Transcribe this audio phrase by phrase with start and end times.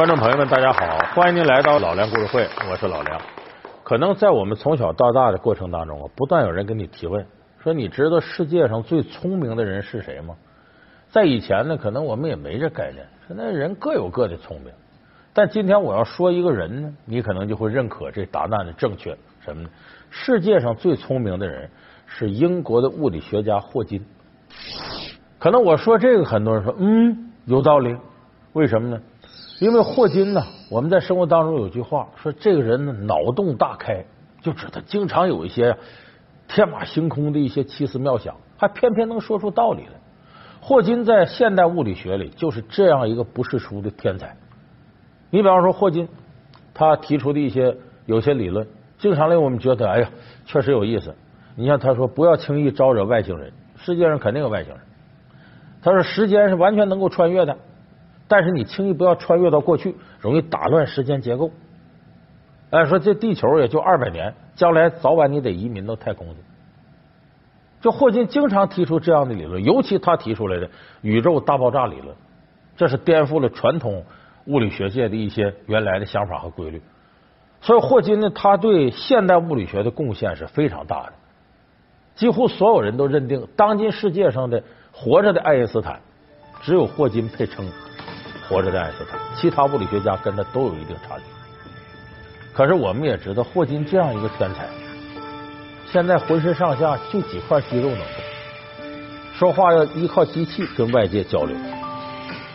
[0.00, 3.20] 观众朋友们，大家好，欢迎您来到老梁故事会，我是老梁。
[3.84, 7.26] 可能在我们从小到大的过程当中啊，不断有人跟你提问，
[7.62, 10.34] 说你知道世界上最聪明的人是谁吗？
[11.10, 14.72] 在以前呢，可能我们也没这概念，说那人各有各的聪明。
[15.34, 19.14] 但今天我要说一个人呢，你可能就会认可这答案的正确。
[19.44, 19.68] 什么呢？
[20.08, 21.68] 世界上最聪明的人
[22.06, 24.02] 是英国的物理学家霍金。
[25.38, 27.94] 可能我说这个，很多人说嗯有道理，
[28.54, 28.98] 为什么呢？
[29.60, 34.06] 因为霍金呢，我们在生活当中有句话说，这个人呢脑洞大开，
[34.40, 35.76] 就指他经常有一些
[36.48, 40.00] 天马行空的一些奇思妙想，还偏偏能说出道理来。
[40.62, 44.34] 霍金在现代物理学里就是这样一个不世出的天才。
[45.28, 46.08] 你比方说霍金，
[46.72, 50.10] 他提出的一些有些理论，经常令我们觉得，哎呀，
[50.46, 51.14] 确实有意思。
[51.54, 54.80] 你像他说，不要轻易招惹外星人，世界上肯定有外星人。
[55.82, 57.58] 他说，时间是完全能够穿越的，
[58.30, 61.50] 但是你轻易不要穿越到过去，容易打乱时间结构。
[62.70, 66.36] 哎，说这地球也就二百年，将来早晚你得移民到太空去。
[67.80, 70.70] 就霍金经常提出这样的理论，尤其他提出来的
[71.02, 72.14] 宇宙大爆炸理论，
[72.76, 74.04] 这是颠覆了传统。
[74.46, 76.80] 物理学界的一些原来的想法和规律，
[77.60, 81.12] 所以霍金呢，他对现代物理学的贡献是非常大的。
[82.14, 86.00] 几乎所有人都认定，当今世界上的活着的爱因斯坦，
[86.62, 87.68] 只有霍金配称
[88.50, 91.22] 活着的爱因斯坦，其他物理学家跟他都有一定差距。
[92.52, 94.66] 可是我们也知道，霍金这样一个天才，
[95.86, 98.06] 现在浑身上下就几块肌肉能动，
[99.32, 101.56] 说话要依靠机器跟外界交流。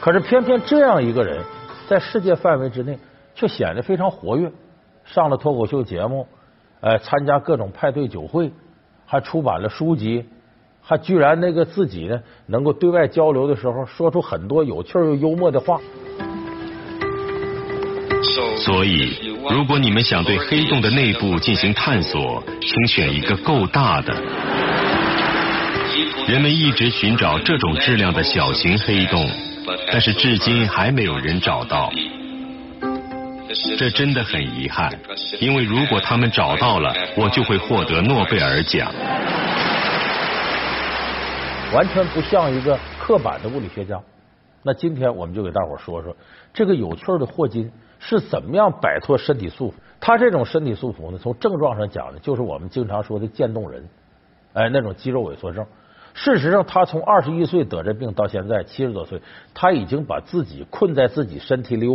[0.00, 1.44] 可是偏偏这样一个人。
[1.88, 2.98] 在世界范围之内，
[3.34, 4.50] 却显得非常活跃，
[5.04, 6.26] 上了脱口秀节目，
[6.80, 8.50] 呃，参加各种派对酒会，
[9.04, 10.26] 还出版了书籍，
[10.82, 15.80] 还居然那个自己呢，能够对外交流的时候，说出很多有趣又幽默的话。
[18.58, 24.14] 所以，如果你们想对黑洞的内部进行探索，请选一个够大的。
[26.28, 29.28] 人们一直寻找这种质量的小型黑洞。
[29.92, 31.92] 但是至今还没有人找到，
[33.78, 34.92] 这真的很遗憾。
[35.40, 38.92] 因为如果他们找到了，我就会获得诺贝尔奖。
[41.74, 44.00] 完全不像一个刻板的物理学家。
[44.62, 46.14] 那今天我们就给大伙说说
[46.52, 49.74] 这个有趣的霍金是怎么样摆脱身体束缚。
[49.98, 53.88] 他这种身体束缚呢，从症状上讲呢，就是我们经常说的渐冻人，
[54.52, 55.64] 哎，那种肌肉萎缩症。
[56.14, 59.22] 事实上，他从二十一岁得这病到现在七十多岁，
[59.54, 61.94] 他已经把自己困在自己身体里有